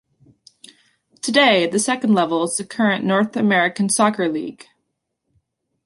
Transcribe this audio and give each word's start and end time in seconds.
Today, 1.21 1.67
the 1.67 1.77
second 1.77 2.15
level 2.15 2.41
is 2.41 2.55
the 2.57 2.65
current 2.65 3.05
North 3.05 3.35
American 3.37 3.87
Soccer 3.87 4.27
League. 4.27 4.65